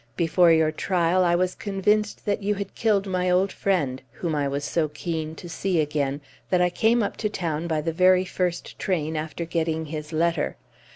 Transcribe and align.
Before 0.17 0.51
your 0.51 0.71
trial 0.71 1.23
I 1.23 1.35
was 1.35 1.53
convinced 1.53 2.25
that 2.25 2.41
you 2.41 2.55
had 2.55 2.73
killed 2.73 3.05
my 3.05 3.29
old 3.29 3.51
friend, 3.51 4.01
whom 4.13 4.33
I 4.33 4.47
was 4.47 4.63
so 4.65 4.87
keen 4.87 5.35
to 5.35 5.47
see 5.47 5.79
again 5.79 6.21
that 6.49 6.59
I 6.59 6.71
came 6.71 7.03
up 7.03 7.17
to 7.17 7.29
town 7.29 7.67
by 7.67 7.81
the 7.81 7.93
very 7.93 8.25
first 8.25 8.79
train 8.79 9.15
after 9.15 9.45
getting 9.45 9.85
his 9.85 10.11
letter. 10.11 10.55